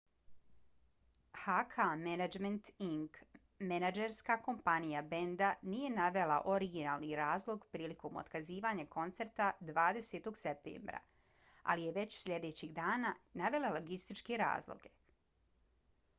[1.43, 3.17] hk management inc.
[3.71, 10.29] menadžerska kompanija benda nije navela originalni razlog prilikom otkazivanja koncerta 20.
[10.45, 11.01] septembra
[11.75, 14.91] ali je već sljedećeg dana navela logističke razloge